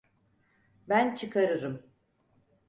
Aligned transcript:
Ben 0.89 1.15
çıkarırım. 1.15 1.83